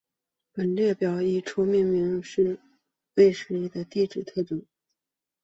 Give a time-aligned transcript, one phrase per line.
[0.51, 2.57] 本表列出已命名的土
[3.13, 4.65] 卫一的地质特征。